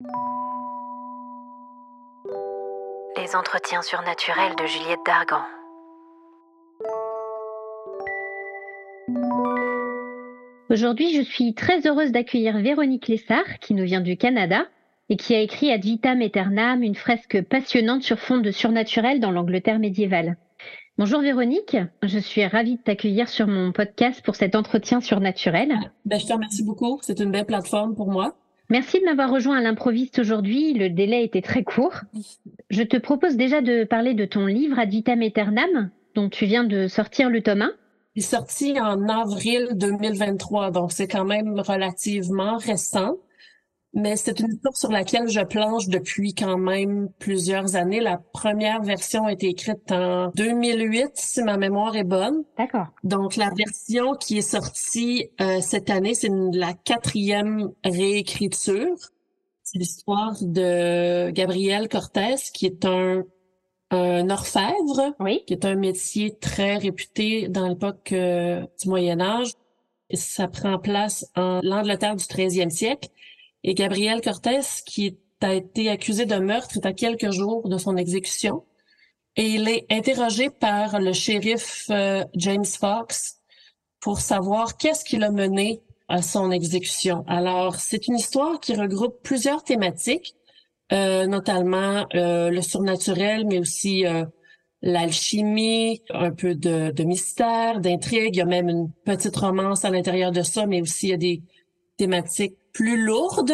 [0.00, 0.06] Les
[3.36, 5.42] entretiens surnaturels de Juliette Dargan.
[10.70, 14.64] Aujourd'hui, je suis très heureuse d'accueillir Véronique Lessard, qui nous vient du Canada
[15.10, 19.30] et qui a écrit Ad vitam aeternam, une fresque passionnante sur fond de surnaturel dans
[19.30, 20.38] l'Angleterre médiévale.
[20.96, 25.74] Bonjour Véronique, je suis ravie de t'accueillir sur mon podcast pour cet entretien surnaturel.
[26.06, 28.34] Ben, je te remercie beaucoup, c'est une belle plateforme pour moi.
[28.70, 32.02] Merci de m'avoir rejoint à l'improviste aujourd'hui, le délai était très court.
[32.70, 36.62] Je te propose déjà de parler de ton livre Ad vitam aeternam, dont tu viens
[36.62, 37.72] de sortir le tome 1.
[38.14, 43.16] Il est sorti en avril 2023, donc c'est quand même relativement récent.
[43.92, 48.00] Mais c'est une histoire sur laquelle je planche depuis quand même plusieurs années.
[48.00, 52.44] La première version a été écrite en 2008, si ma mémoire est bonne.
[52.56, 52.86] D'accord.
[53.02, 58.94] Donc la version qui est sortie euh, cette année, c'est la quatrième réécriture.
[59.64, 63.24] C'est l'histoire de Gabriel Cortés, qui est un
[63.92, 65.42] un orfèvre, Oui.
[65.48, 69.50] qui est un métier très réputé dans l'époque euh, du Moyen Âge.
[70.14, 73.08] Ça prend place en l'Angleterre du 13e siècle.
[73.64, 77.96] Et Gabriel Cortés, qui a été accusé de meurtre, est à quelques jours de son
[77.96, 78.64] exécution.
[79.36, 83.40] Et il est interrogé par le shérif euh, James Fox
[84.00, 87.24] pour savoir qu'est-ce qui l'a mené à son exécution.
[87.28, 90.34] Alors, c'est une histoire qui regroupe plusieurs thématiques,
[90.92, 94.24] euh, notamment euh, le surnaturel, mais aussi euh,
[94.82, 98.34] l'alchimie, un peu de, de mystère, d'intrigue.
[98.34, 101.14] Il y a même une petite romance à l'intérieur de ça, mais aussi il y
[101.14, 101.42] a des
[101.96, 103.52] thématiques plus lourdes.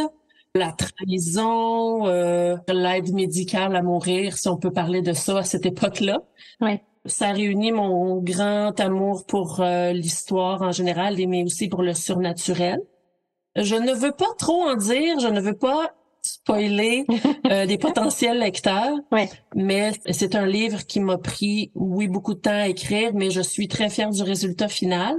[0.54, 5.66] La trahison, euh, l'aide médicale à mourir, si on peut parler de ça à cette
[5.66, 6.22] époque-là.
[6.60, 6.82] Ouais.
[7.04, 12.80] Ça réunit mon grand amour pour euh, l'histoire en général, mais aussi pour le surnaturel.
[13.54, 17.04] Je ne veux pas trop en dire, je ne veux pas spoiler
[17.50, 19.28] euh, des potentiels lecteurs, Ouais.
[19.54, 23.40] mais c'est un livre qui m'a pris, oui, beaucoup de temps à écrire, mais je
[23.42, 25.16] suis très fière du résultat final.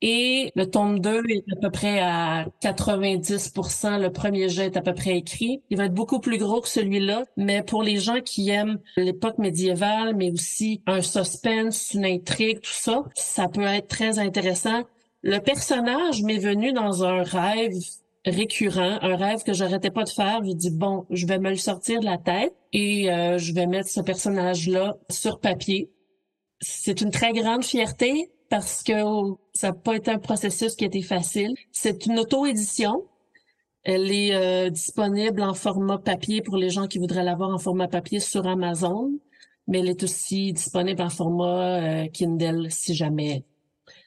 [0.00, 4.80] Et le tome 2 est à peu près à 90% Le premier jet est à
[4.80, 5.62] peu près écrit.
[5.70, 9.38] Il va être beaucoup plus gros que celui-là, mais pour les gens qui aiment l'époque
[9.38, 14.84] médiévale, mais aussi un suspense, une intrigue, tout ça, ça peut être très intéressant.
[15.22, 17.74] Le personnage m'est venu dans un rêve
[18.24, 20.44] récurrent, un rêve que j'arrêtais pas de faire.
[20.44, 23.66] J'ai dit bon, je vais me le sortir de la tête et euh, je vais
[23.66, 25.90] mettre ce personnage-là sur papier.
[26.60, 28.92] C'est une très grande fierté parce que
[29.54, 31.54] ça n'a pas été un processus qui a été facile.
[31.72, 33.04] C'est une auto-édition.
[33.84, 37.88] Elle est euh, disponible en format papier pour les gens qui voudraient l'avoir en format
[37.88, 39.12] papier sur Amazon,
[39.66, 43.44] mais elle est aussi disponible en format euh, Kindle si jamais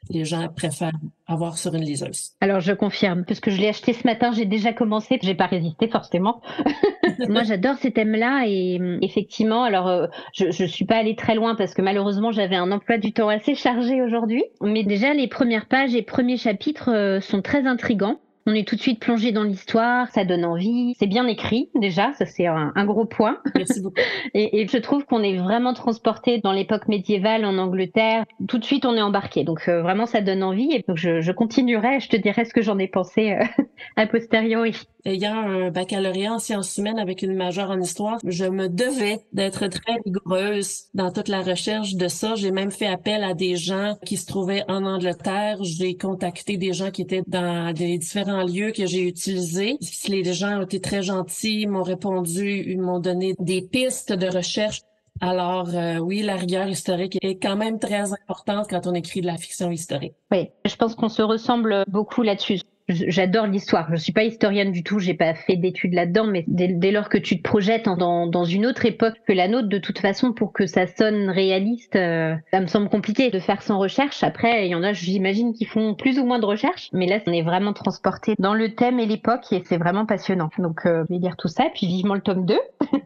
[0.10, 0.92] les gens préfèrent
[1.26, 2.32] avoir sur une liseuse.
[2.42, 5.88] Alors je confirme, puisque je l'ai acheté ce matin, j'ai déjà commencé, j'ai pas résisté
[5.88, 6.42] forcément.
[7.30, 11.36] Moi j'adore ces thèmes-là et hum, effectivement, alors euh, je, je suis pas allée très
[11.36, 15.28] loin parce que malheureusement j'avais un emploi du temps assez chargé aujourd'hui, mais déjà les
[15.28, 18.20] premières pages et premiers chapitres euh, sont très intrigants.
[18.48, 22.12] On est tout de suite plongé dans l'histoire, ça donne envie, c'est bien écrit déjà,
[22.14, 23.38] ça c'est un, un gros point.
[23.56, 23.96] Merci beaucoup.
[24.34, 28.26] Et, et je trouve qu'on est vraiment transporté dans l'époque médiévale en Angleterre.
[28.48, 29.44] Tout de suite, on est embarqué.
[29.44, 30.72] Donc euh, vraiment, ça donne envie.
[30.74, 32.00] Et donc je, je continuerai.
[32.00, 33.44] Je te dirai ce que j'en ai pensé euh,
[33.98, 34.74] a posteriori.
[35.04, 39.68] Ayant un baccalauréat en sciences humaines avec une majeure en histoire, je me devais d'être
[39.68, 42.36] très rigoureuse dans toute la recherche de ça.
[42.36, 45.58] J'ai même fait appel à des gens qui se trouvaient en Angleterre.
[45.62, 49.78] J'ai contacté des gens qui étaient dans des différents lieux que j'ai utilisés.
[50.08, 54.82] Les gens ont été très gentils, m'ont répondu, ils m'ont donné des pistes de recherche.
[55.20, 59.28] Alors euh, oui, la rigueur historique est quand même très importante quand on écrit de
[59.28, 60.14] la fiction historique.
[60.32, 62.62] Oui, je pense qu'on se ressemble beaucoup là-dessus.
[62.92, 63.88] J'adore l'histoire.
[63.92, 65.00] Je suis pas historienne du tout.
[65.00, 68.46] J'ai pas fait d'études là-dedans, mais dès, dès, lors que tu te projettes dans, dans,
[68.46, 72.36] une autre époque que la nôtre, de toute façon, pour que ça sonne réaliste, euh,
[72.52, 74.24] ça me semble compliqué de faire sans recherche.
[74.24, 77.20] Après, il y en a, j'imagine, qui font plus ou moins de recherche, mais là,
[77.28, 80.50] on est vraiment transporté dans le thème et l'époque, et c'est vraiment passionnant.
[80.58, 82.60] Donc, euh, je vais lire tout ça, puis vivement le tome 2.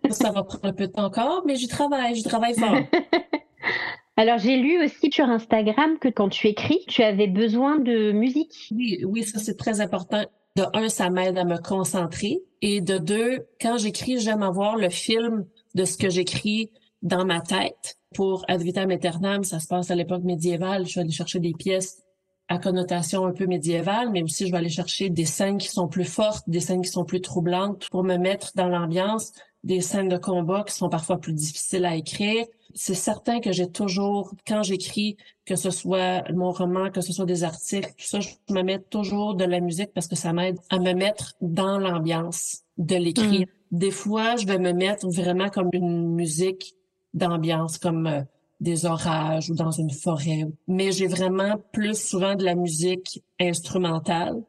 [0.09, 2.75] ça va prendre un peu de temps encore, mais j'y travaille, j'y travaille fort.
[4.17, 8.69] Alors j'ai lu aussi sur Instagram que quand tu écris, tu avais besoin de musique.
[8.71, 10.23] Oui, oui, ça c'est très important.
[10.55, 12.41] De un, ça m'aide à me concentrer.
[12.61, 15.45] Et de deux, quand j'écris, j'aime avoir le film
[15.75, 16.71] de ce que j'écris
[17.01, 17.97] dans ma tête.
[18.13, 20.87] Pour Ad vitam aeternam, ça se passe à l'époque médiévale.
[20.87, 22.01] Je vais aller chercher des pièces
[22.47, 25.89] à connotation un peu médiévale, mais aussi je vais aller chercher des scènes qui sont
[25.89, 29.33] plus fortes, des scènes qui sont plus troublantes pour me mettre dans l'ambiance
[29.65, 32.45] des scènes de combat qui sont parfois plus difficiles à écrire.
[32.75, 37.25] C'est certain que j'ai toujours, quand j'écris, que ce soit mon roman, que ce soit
[37.25, 40.57] des articles, tout ça, je me mets toujours de la musique parce que ça m'aide
[40.69, 43.47] à me mettre dans l'ambiance de l'écrire.
[43.47, 43.77] Mm.
[43.77, 46.75] Des fois, je vais me mettre vraiment comme une musique
[47.15, 48.21] d'ambiance, comme euh,
[48.59, 50.45] des orages ou dans une forêt.
[50.67, 54.43] Mais j'ai vraiment plus souvent de la musique instrumentale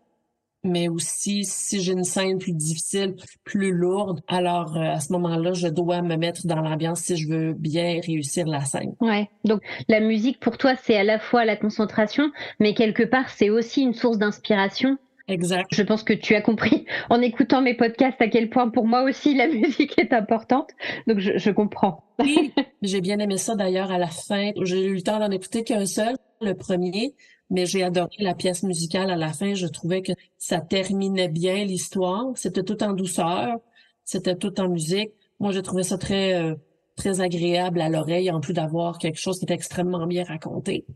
[0.67, 5.53] mais aussi si j'ai une scène plus difficile, plus lourde, alors euh, à ce moment-là,
[5.53, 8.95] je dois me mettre dans l'ambiance si je veux bien réussir la scène.
[9.01, 9.29] Ouais.
[9.45, 12.31] Donc la musique pour toi, c'est à la fois la concentration,
[12.61, 14.99] mais quelque part, c'est aussi une source d'inspiration.
[15.29, 15.67] Exact.
[15.73, 19.03] Je pense que tu as compris en écoutant mes podcasts à quel point pour moi
[19.03, 20.71] aussi la musique est importante.
[21.07, 22.05] Donc je, je comprends.
[22.19, 22.53] Oui,
[22.83, 24.53] j'ai bien aimé ça d'ailleurs à la fin.
[24.63, 27.15] J'ai eu le temps d'en écouter qu'un seul, le premier,
[27.51, 29.55] mais j'ai adoré la pièce musicale à la fin.
[29.55, 32.27] Je trouvais que ça terminait bien l'histoire.
[32.35, 33.59] C'était tout en douceur,
[34.05, 35.11] c'était tout en musique.
[35.39, 36.55] Moi, j'ai trouvé ça très euh,
[36.97, 40.87] très agréable à l'oreille, en plus d'avoir quelque chose qui était extrêmement bien raconté.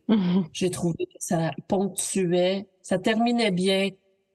[0.52, 3.91] J'ai trouvé que ça ponctuait, ça terminait bien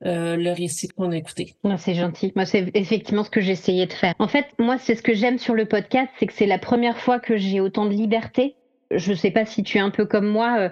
[0.06, 1.56] euh, le récit qu'on a écouté.
[1.64, 2.32] Non, c'est gentil.
[2.36, 4.14] Moi, c'est effectivement ce que j'essayais de faire.
[4.20, 7.00] En fait, moi, c'est ce que j'aime sur le podcast, c'est que c'est la première
[7.00, 8.56] fois que j'ai autant de liberté
[8.92, 10.58] je sais pas si tu es un peu comme moi.
[10.60, 10.70] Euh,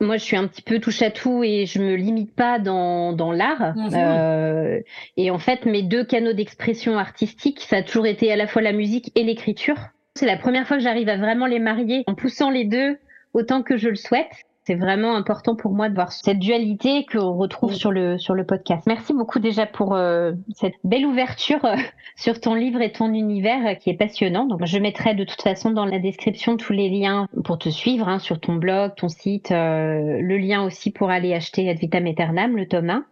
[0.00, 3.12] moi, je suis un petit peu touche à tout et je me limite pas dans,
[3.12, 3.74] dans l'art.
[3.76, 3.90] Mhm.
[3.94, 4.80] Euh,
[5.16, 8.62] et en fait, mes deux canaux d'expression artistique, ça a toujours été à la fois
[8.62, 9.76] la musique et l'écriture.
[10.14, 12.98] C'est la première fois que j'arrive à vraiment les marier en poussant les deux
[13.34, 14.44] autant que je le souhaite.
[14.70, 17.76] C'est vraiment important pour moi de voir cette dualité qu'on retrouve Oui.
[17.76, 18.84] sur le sur le podcast.
[18.86, 21.74] Merci beaucoup déjà pour euh, cette belle ouverture euh,
[22.16, 24.46] sur ton livre et ton univers euh, qui est passionnant.
[24.46, 28.08] Donc je mettrai de toute façon dans la description tous les liens pour te suivre
[28.08, 32.56] hein, sur ton blog, ton site, le lien aussi pour aller acheter Ad Vitam Aeternam,
[32.56, 33.04] le tome 1.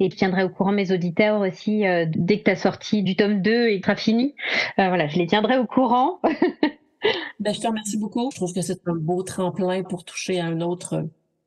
[0.00, 3.16] Et je tiendrai au courant mes auditeurs aussi euh, dès que tu as sorti du
[3.16, 4.34] tome 2 et que tu fini.
[4.78, 6.20] Euh, voilà, je les tiendrai au courant.
[7.40, 8.30] Ben, je te remercie beaucoup.
[8.32, 11.04] Je trouve que c'est un beau tremplin pour toucher à un autre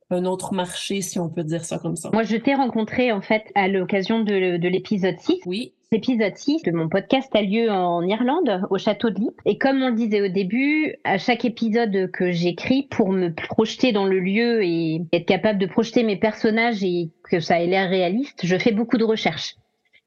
[0.09, 2.09] un autre marché, si on peut dire ça comme ça.
[2.11, 6.63] Moi, je t'ai rencontré en fait à l'occasion de, de l'épisode 6 Oui, L'épisode 6
[6.63, 9.41] de mon podcast a lieu en Irlande, au château de Lippe.
[9.43, 13.91] Et comme on le disait au début, à chaque épisode que j'écris, pour me projeter
[13.91, 17.89] dans le lieu et être capable de projeter mes personnages et que ça ait l'air
[17.89, 19.57] réaliste, je fais beaucoup de recherches.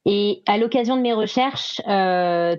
[0.06, 2.56] Et à l'occasion de mes recherches, euh,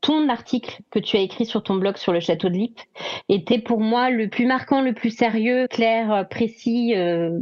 [0.00, 2.80] ton article que tu as écrit sur ton blog sur le château de Lippe
[3.28, 7.38] était pour moi le plus marquant, le plus sérieux, clair, précis, euh,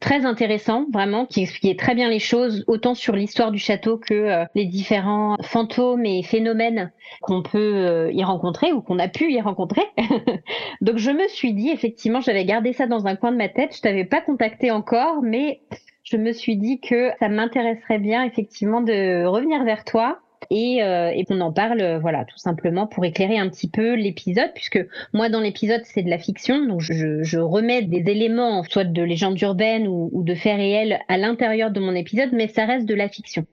[0.00, 4.14] très intéressant, vraiment, qui expliquait très bien les choses, autant sur l'histoire du château que
[4.14, 9.32] euh, les différents fantômes et phénomènes qu'on peut euh, y rencontrer ou qu'on a pu
[9.32, 9.82] y rencontrer.
[10.80, 13.74] Donc je me suis dit, effectivement, j'avais gardé ça dans un coin de ma tête,
[13.76, 15.60] je t'avais pas contacté encore, mais
[16.04, 21.10] je me suis dit que ça m'intéresserait bien, effectivement, de revenir vers toi et, euh,
[21.10, 24.84] et qu'on en parle, euh, voilà, tout simplement pour éclairer un petit peu l'épisode, puisque
[25.12, 29.40] moi dans l'épisode c'est de la fiction, donc je, remets des éléments, soit de légendes
[29.40, 33.08] urbaines ou, de faits réels à l'intérieur de mon épisode, mais ça reste de la
[33.08, 33.46] fiction.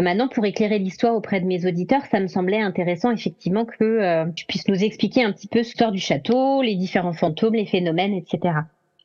[0.00, 4.24] Maintenant, pour éclairer l'histoire auprès de mes auditeurs, ça me semblait intéressant effectivement que euh,
[4.34, 8.14] tu puisses nous expliquer un petit peu l'histoire du château, les différents fantômes, les phénomènes,
[8.14, 8.54] etc.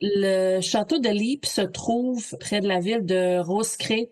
[0.00, 4.06] le château de Leap se trouve près de la ville de Roscrea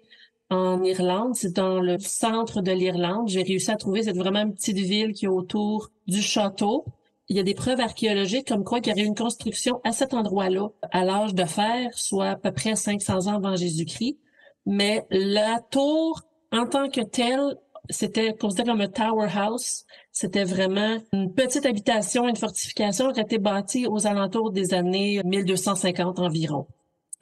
[0.51, 1.35] en Irlande.
[1.35, 3.29] C'est dans le centre de l'Irlande.
[3.29, 6.85] J'ai réussi à trouver cette vraiment une petite ville qui est autour du château.
[7.29, 10.15] Il y a des preuves archéologiques comme quoi qu'il y aurait une construction à cet
[10.15, 14.19] endroit-là à l'âge de fer, soit à peu près 500 ans avant Jésus-Christ.
[14.65, 16.23] Mais la tour,
[16.53, 17.57] en tant que telle,
[17.91, 19.85] c'était considéré comme un tower house.
[20.13, 25.21] C'était vraiment une petite habitation, une fortification qui a été bâtie aux alentours des années
[25.25, 26.67] 1250 environ.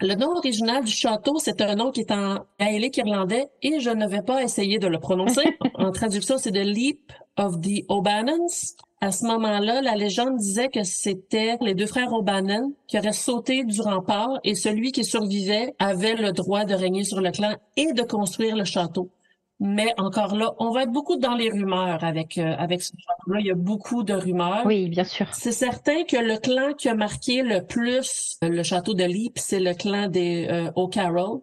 [0.01, 3.91] Le nom original du château, c'est un nom qui est en gaélique irlandais et je
[3.91, 5.57] ne vais pas essayer de le prononcer.
[5.75, 8.49] en traduction, c'est The Leap of the O'Bannons.
[9.01, 13.63] À ce moment-là, la légende disait que c'était les deux frères O'Bannon qui auraient sauté
[13.63, 17.93] du rempart et celui qui survivait avait le droit de régner sur le clan et
[17.93, 19.11] de construire le château.
[19.61, 22.93] Mais encore là, on va être beaucoup dans les rumeurs avec euh, avec ce
[23.25, 23.41] château-là.
[23.41, 24.65] Il y a beaucoup de rumeurs.
[24.67, 25.27] Oui, bien sûr.
[25.33, 29.39] C'est certain que le clan qui a marqué le plus euh, le château de Leap,
[29.39, 31.41] c'est le clan des euh, O'Carroll.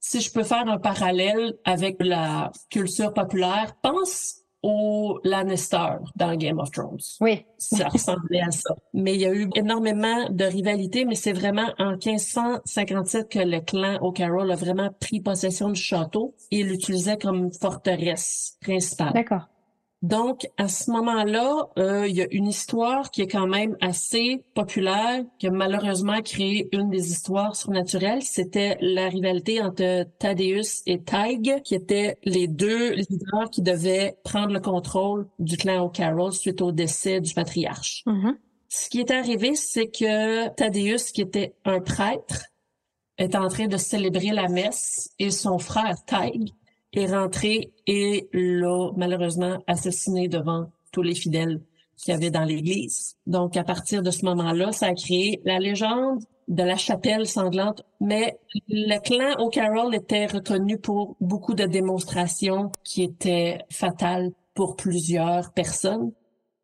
[0.00, 6.58] Si je peux faire un parallèle avec la culture populaire, pense aux Lannister dans Game
[6.58, 6.98] of Thrones.
[7.20, 8.74] Oui, Ça ressemblait à ça.
[8.92, 13.60] Mais il y a eu énormément de rivalités, mais c'est vraiment en 1557 que le
[13.60, 19.12] clan O'Carroll a vraiment pris possession du château et l'utilisait comme forteresse principale.
[19.12, 19.48] d'accord.
[20.02, 24.44] Donc, à ce moment-là, euh, il y a une histoire qui est quand même assez
[24.54, 28.22] populaire, qui a malheureusement créé une des histoires surnaturelles.
[28.22, 34.52] C'était la rivalité entre Thaddeus et Tig, qui étaient les deux leaders qui devaient prendre
[34.52, 38.04] le contrôle du clan O'Carroll suite au décès du patriarche.
[38.06, 38.38] Mhm.
[38.68, 42.44] Ce qui est arrivé, c'est que Thaddeus, qui était un prêtre,
[43.16, 46.54] est en train de célébrer la messe et son frère Tig
[46.92, 51.60] est rentré et l'a malheureusement assassiné devant tous les fidèles
[51.96, 53.16] qu'il y avait dans l'église.
[53.26, 57.82] Donc, à partir de ce moment-là, ça a créé la légende de la chapelle sanglante.
[58.00, 65.52] Mais le clan O'Carroll était reconnu pour beaucoup de démonstrations qui étaient fatales pour plusieurs
[65.52, 66.12] personnes.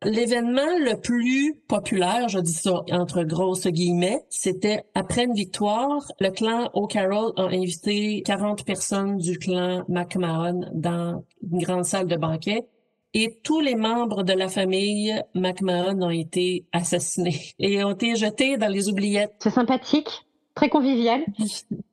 [0.05, 6.29] L'événement le plus populaire, je dis ça entre grosses guillemets, c'était après une victoire, le
[6.29, 12.67] clan O'Carroll a invité 40 personnes du clan McMahon dans une grande salle de banquet
[13.15, 18.57] et tous les membres de la famille McMahon ont été assassinés et ont été jetés
[18.57, 19.33] dans les oubliettes.
[19.39, 20.27] C'est sympathique.
[20.55, 21.25] Très convivial.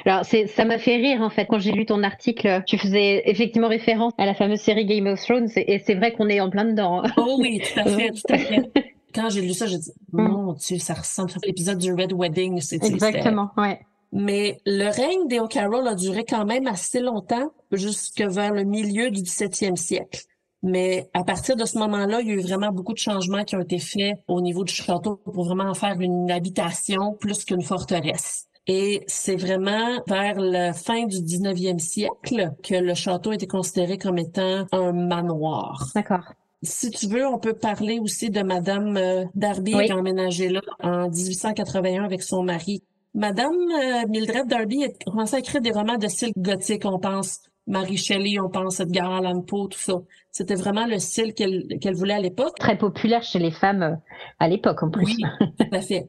[0.05, 2.63] Alors, c'est, ça m'a fait rire, en fait, quand j'ai lu ton article.
[2.67, 6.29] Tu faisais effectivement référence à la fameuse série Game of Thrones, et c'est vrai qu'on
[6.29, 7.03] est en plein dedans.
[7.05, 7.11] hein.
[7.17, 8.63] Oh oui, tout à fait, tout à fait.
[9.15, 12.61] Quand j'ai lu ça, j'ai dit, mon Dieu, ça ressemble à l'épisode du Red Wedding.
[12.61, 13.81] C'est, c'est- Exactement, ouais.
[14.13, 19.11] Mais le règne des O'Carroll a duré quand même assez longtemps, jusque vers le milieu
[19.11, 20.21] du 17e siècle.
[20.63, 23.57] Mais à partir de ce moment-là, il y a eu vraiment beaucoup de changements qui
[23.57, 27.63] ont été faits au niveau du château pour vraiment en faire une habitation plus qu'une
[27.63, 28.47] forteresse.
[28.69, 34.19] Et c'est vraiment vers la fin du 19e siècle que le château était considéré comme
[34.19, 35.89] étant un manoir.
[35.95, 36.33] D'accord.
[36.63, 39.87] Si tu veux, on peut parler aussi de Madame euh, Darby Oui.
[39.87, 42.85] qui a emménagé là en 1881 avec son mari.
[43.15, 46.85] Madame euh, Mildred Darby a commencé à écrire des romans de style gothique.
[46.85, 49.95] On pense Marie Shelley, on pense Edgar Allan Poe, tout ça.
[50.31, 52.57] C'était vraiment le style qu'elle qu'elle voulait à l'époque.
[52.59, 53.95] Très populaire chez les femmes euh,
[54.39, 55.05] à l'époque, en plus.
[55.05, 55.17] Oui,
[55.59, 56.09] tout à fait.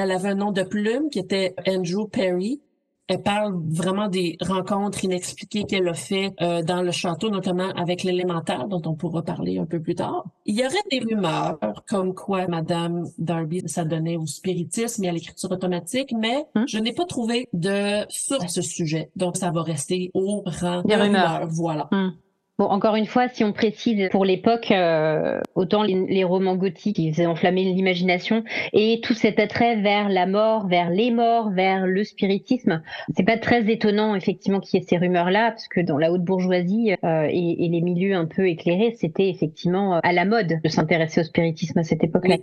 [0.00, 2.60] Elle avait un nom de plume qui était Andrew Perry.
[3.08, 8.04] Elle parle vraiment des rencontres inexpliquées qu'elle a fait euh, dans le château, notamment avec
[8.04, 10.24] l'élémentaire, dont on pourra parler un peu plus tard.
[10.46, 15.50] Il y aurait des rumeurs comme quoi Madame Darby s'adonnait au spiritisme et à l'écriture
[15.50, 16.64] automatique, mais Hum.
[16.68, 19.10] je n'ai pas trouvé de source à ce sujet.
[19.16, 21.32] Donc, ça va rester au rang Des de rumeurs.
[21.40, 21.48] rumeurs.
[21.50, 21.88] Voilà.
[22.58, 27.12] Bon, encore une fois, si on précise pour l'époque, euh, autant les, romans gothiques qui
[27.12, 32.02] faisaient enflammer l'imagination et tout cet attrait vers la mort, vers les morts, vers le
[32.02, 32.82] spiritisme,
[33.16, 36.24] c'est pas très étonnant effectivement qu'il y ait ces rumeurs-là, parce que dans la haute
[36.24, 40.68] bourgeoisie euh, et, les milieux un peu éclairés, c'était effectivement euh, à la mode de
[40.68, 42.38] s'intéresser au spiritisme à cette époque-là.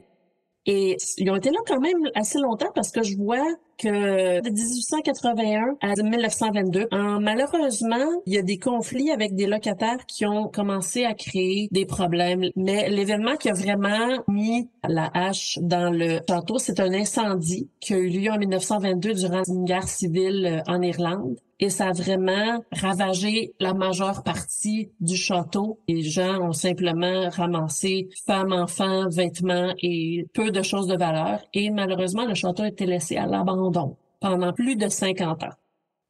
[0.66, 3.46] Et ils ont été là quand même assez longtemps parce que je vois
[3.78, 10.06] que de 1881 à 1922, hein, malheureusement, il y a des conflits avec des locataires
[10.08, 12.46] qui ont commencé à créer des problèmes.
[12.56, 17.94] Mais l'événement qui a vraiment mis la hache dans le château, c'est un incendie qui
[17.94, 21.36] a eu lieu en 1922 durant une guerre civile euh, en Irlande.
[21.60, 25.80] Et ça a vraiment ravagé la majeure partie du château.
[25.88, 31.42] Les gens ont simplement ramassé femmes, enfants, vêtements et peu de choses de valeur.
[31.54, 35.50] Et malheureusement, le château a été laissé à l'abandon pendant plus de 50 ans.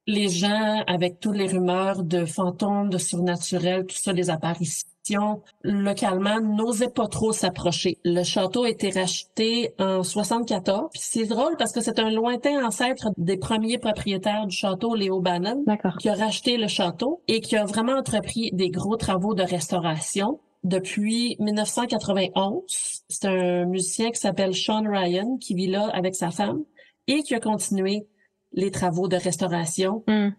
[0.07, 6.39] Les gens, avec toutes les rumeurs de fantômes, de surnaturels, tout ça, des apparitions, localement,
[6.41, 7.97] n'osaient pas trop s'approcher.
[8.03, 10.89] Le château a été racheté en 74.
[10.91, 15.21] Puis c'est drôle parce que c'est un lointain ancêtre des premiers propriétaires du château, Léo
[15.21, 15.63] Bannon,
[15.99, 20.39] qui a racheté le château et qui a vraiment entrepris des gros travaux de restauration.
[20.63, 22.63] Depuis 1991,
[23.07, 26.63] c'est un musicien qui s'appelle Sean Ryan qui vit là avec sa femme
[27.07, 28.07] et qui a continué
[28.55, 30.03] les travaux de restauration.
[30.07, 30.33] Hum.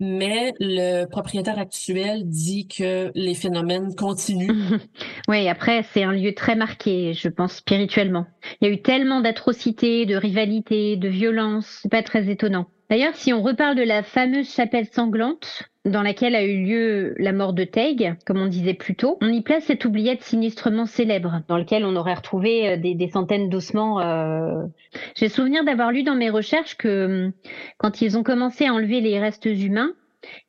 [0.00, 4.48] Mais le propriétaire actuel dit que les phénomènes continuent.
[5.28, 8.26] Oui, après, c'est un lieu très marqué, je pense, spirituellement.
[8.60, 12.66] Il y a eu tellement d'atrocités, de rivalités, de violences, c'est pas très étonnant.
[12.90, 17.32] D'ailleurs, si on reparle de la fameuse chapelle sanglante, dans laquelle a eu lieu la
[17.32, 21.42] mort de Teig, comme on disait plus tôt, on y place cette oubliette sinistrement célèbre,
[21.48, 24.00] dans lequel on aurait retrouvé euh, des, des centaines d'ossements.
[24.00, 24.64] euh.
[25.16, 27.32] J'ai souvenir d'avoir lu dans mes recherches que hum,
[27.76, 29.92] quand ils ont commencé à enlever les restes humains,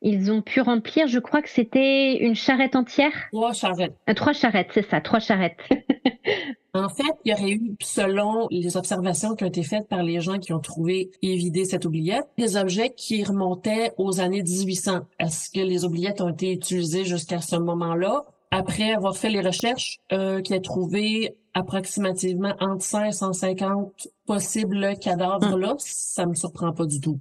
[0.01, 3.13] ils ont pu remplir, je crois que c'était une charrette entière.
[3.31, 3.96] Trois charrettes.
[4.10, 5.60] Euh, trois charrettes, c'est ça, trois charrettes.
[6.79, 10.21] En fait, il y aurait eu, selon les observations qui ont été faites par les
[10.21, 15.00] gens qui ont trouvé et vidé cette oubliette, des objets qui remontaient aux années 1800.
[15.19, 18.24] Est-ce que les oubliettes ont été utilisées jusqu'à ce moment-là?
[18.51, 24.98] Après avoir fait les recherches, euh, qui a trouvé approximativement entre 100 et 150 possibles
[25.00, 27.19] cadavres là, ça me surprend pas du tout.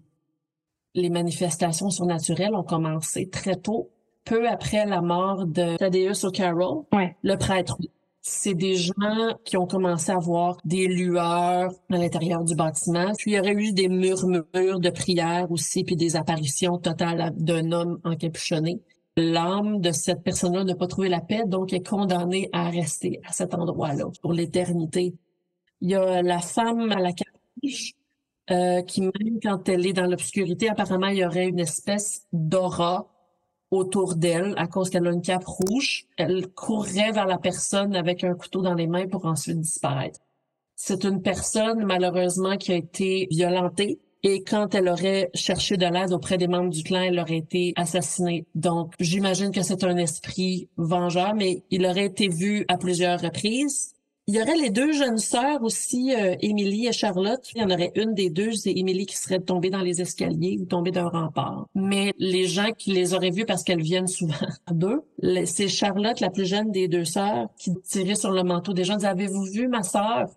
[0.95, 3.91] Les manifestations surnaturelles ont commencé très tôt
[4.25, 7.17] peu après la mort de Thaddeus O'Carroll, Ouais.
[7.23, 7.79] le prêtre.
[8.31, 8.93] C'est des gens
[9.43, 13.13] qui ont commencé à voir des lueurs à l'intérieur du bâtiment.
[13.17, 14.45] Puis il y aurait eu des murmures
[14.81, 18.83] de prières aussi, puis des apparitions totales d'un homme encapuchonné.
[19.17, 23.33] L'âme de cette personne-là n'a pas trouvé la paix, donc est condamnée à rester à
[23.33, 25.15] cet endroit-là pour l'éternité.
[25.81, 27.95] Il y a la femme à la capuche
[28.51, 33.09] euh, qui, même quand elle est dans l'obscurité, apparemment, il y aurait une espèce d'aura
[33.71, 36.07] autour d'elle à cause qu'elle a une cape rouge.
[36.17, 40.21] Elle courrait vers la personne avec un couteau dans les mains pour ensuite disparaître.
[40.75, 46.13] C'est une personne, malheureusement, qui a été violentée et quand elle aurait cherché de l'aide
[46.13, 48.47] auprès des membres du clan, elle aurait été assassinée.
[48.55, 53.93] Donc, j'imagine que c'est un esprit vengeur, mais il aurait été vu à plusieurs reprises.
[54.31, 57.41] Il y aurait les deux jeunes sœurs aussi, euh, Émilie et Charlotte.
[57.55, 60.59] Il y en aurait une des deux, c'est Émilie qui serait tombée dans les escaliers
[60.61, 61.67] ou tombée d'un rempart.
[61.75, 64.35] Mais les gens qui les auraient vues parce qu'elles viennent souvent
[64.71, 68.75] d'eux, le- c'est Charlotte, la plus jeune des deux sœurs, qui tirait sur le manteau
[68.75, 70.29] des gens, avez-vous vu ma sœur?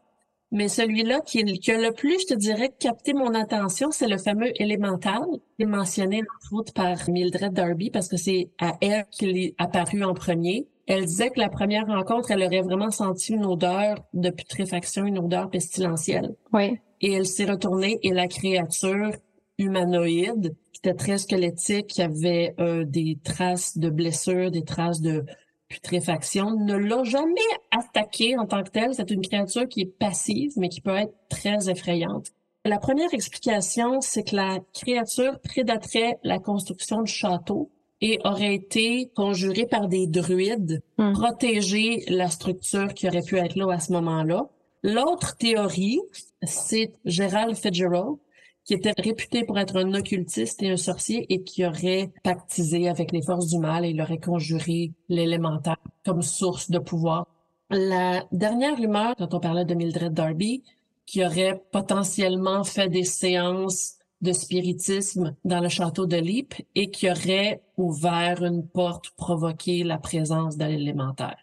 [0.53, 1.43] Mais celui-là qui, a
[1.77, 5.23] le plus, je te dirais, capté mon attention, c'est le fameux élémental,
[5.57, 9.53] qui est mentionné entre autres par Mildred Darby, parce que c'est à elle qu'il est
[9.57, 10.67] apparu en premier.
[10.87, 15.19] Elle disait que la première rencontre, elle aurait vraiment senti une odeur de putréfaction, une
[15.19, 16.35] odeur pestilentielle.
[16.53, 16.81] Ouais.
[17.01, 19.11] Et elle s'est retournée et la créature
[19.57, 25.25] humanoïde, qui était très squelettique, qui avait euh, des traces de blessures, des traces de
[25.67, 27.39] putréfaction, ne l'a jamais
[27.71, 28.93] attaquée en tant que telle.
[28.93, 32.31] C'est une créature qui est passive, mais qui peut être très effrayante.
[32.65, 37.71] La première explication, c'est que la créature prédaterait la construction du château
[38.01, 41.13] et aurait été conjurée par des druides, Hmm.
[41.13, 44.47] protéger la structure qui aurait pu être là à ce moment-là.
[44.83, 45.99] L'autre théorie,
[46.43, 48.17] c'est Gerald Fitzgerald,
[48.65, 53.11] qui était réputé pour être un occultiste et un sorcier et qui aurait pactisé avec
[53.11, 57.27] les forces du mal et il aurait conjuré l'élémentaire comme source de pouvoir.
[57.69, 60.63] La dernière rumeur, quand on parlait de Mildred Darby,
[61.05, 67.09] qui aurait potentiellement fait des séances de spiritisme dans le château de Lippe et qui
[67.09, 71.37] aurait ouvert une porte, provoqué la présence de l'élémentaire.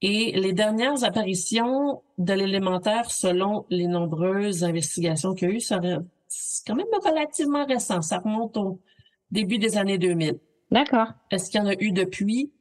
[0.00, 5.98] Et les dernières apparitions de l'élémentaire, selon les nombreuses investigations qu'il y a eu, seraient-
[6.28, 8.02] c'est quand même relativement récent.
[8.02, 8.80] Ça remonte au
[9.30, 10.38] début des années 2000.
[10.70, 11.08] D'accord.
[11.30, 12.52] Est-ce qu'il y en a eu depuis?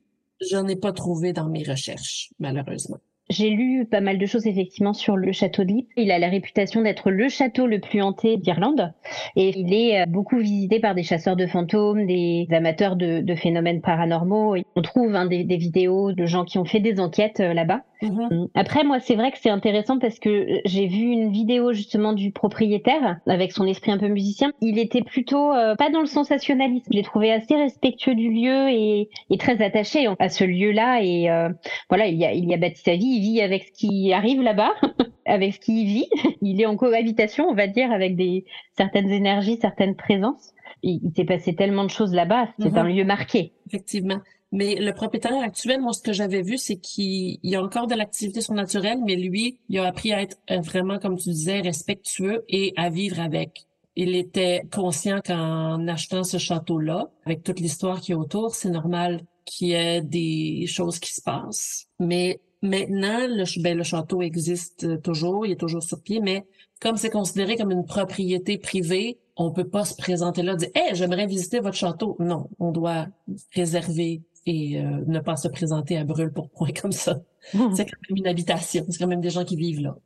[0.42, 3.00] Je n'ai pas trouvé dans mes recherches, malheureusement.
[3.30, 5.90] J'ai lu pas mal de choses effectivement sur le château de Lippe.
[5.98, 8.94] Il a la réputation d'être le château le plus hanté d'Irlande
[9.36, 13.36] et il est euh, beaucoup visité par des chasseurs de fantômes, des amateurs de, de
[13.36, 14.56] phénomènes paranormaux.
[14.76, 17.82] On trouve hein, des, des vidéos de gens qui ont fait des enquêtes euh, là-bas.
[18.02, 18.48] Mhm.
[18.54, 22.14] Après, moi, c'est vrai que c'est intéressant parce que euh, j'ai vu une vidéo justement
[22.14, 24.52] du propriétaire avec son esprit un peu musicien.
[24.62, 26.86] Il était plutôt euh, pas dans le sensationnalisme.
[26.92, 31.02] Je l'ai trouvé assez respectueux du lieu et, et très attaché à ce lieu-là.
[31.02, 31.50] Et euh,
[31.90, 33.17] voilà, il y, a, il y a bâti sa vie.
[33.18, 34.74] Il vit avec ce qui arrive là-bas,
[35.26, 36.08] avec ce qui vit.
[36.42, 38.46] Il est en cohabitation, on va dire, avec des
[38.78, 40.54] certaines énergies, certaines présences.
[40.84, 42.50] Il, il s'est passé tellement de choses là-bas.
[42.60, 42.78] C'est Mhm.
[42.78, 43.54] un lieu marqué.
[43.68, 44.20] Effectivement.
[44.52, 47.88] Mais le propriétaire actuel, moi, ce que j'avais vu, c'est qu'il il y a encore
[47.88, 51.60] de l'activité surnaturelle, mais lui, il a appris à être euh, vraiment, comme tu disais,
[51.60, 53.66] respectueux et à vivre avec.
[53.98, 59.22] Il était conscient qu'en achetant ce château-là, avec toute l'histoire qui est autour, c'est normal
[59.44, 61.88] qu'il y ait des choses qui se passent.
[62.00, 66.46] Mais maintenant, le, ben, le château existe euh, toujours, il est toujours sur pied, mais
[66.82, 70.70] comme c'est considéré comme une propriété privée, on peut pas se présenter là et dire
[70.76, 72.16] Hey, j'aimerais visiter votre château.
[72.20, 73.08] Non, on doit
[73.54, 77.22] réserver et euh, ne pas se présenter à brûle pour point comme ça.
[77.52, 79.98] C'est quand même une habitation, c'est quand même des gens qui vivent là.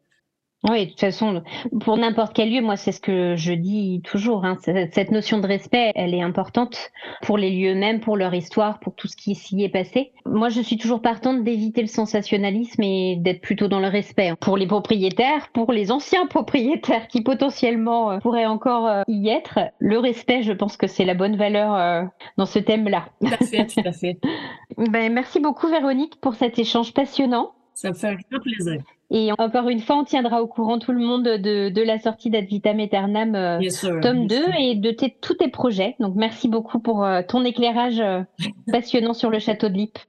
[0.70, 1.42] Oui, de toute façon,
[1.80, 4.46] pour n'importe quel lieu, moi, c'est ce que je dis toujours.
[4.46, 6.92] Hein, cette notion de respect, elle est importante
[7.24, 10.12] pour les lieux mêmes, pour leur histoire, pour tout ce qui s'y est passé.
[10.26, 14.38] Moi, je suis toujours partante d'éviter le sensationnalisme et d'être plutôt dans le respect hein,
[14.40, 19.60] pour les propriétaires, pour les anciens propriétaires qui potentiellement euh, pourraient encore euh, y être.
[19.80, 22.04] Le respect, je pense que c'est la bonne valeur euh,
[22.38, 23.06] dans ce thème-là.
[23.20, 24.20] Tout à fait, tout à fait.
[24.78, 27.52] Ben, merci beaucoup, Véronique, pour cet échange passionnant.
[27.74, 28.82] Ça me fait un grand plaisir.
[29.14, 32.30] Et encore une fois, on tiendra au courant tout le monde de, de la sortie
[32.30, 33.60] d'Ad Vitam Aeternam euh,
[34.02, 34.54] tome bien 2 sûr.
[34.58, 35.96] et de tes- tous tes projets.
[36.00, 38.22] Donc merci beaucoup pour euh, ton éclairage euh,
[38.72, 40.00] passionnant sur le château de Lippe.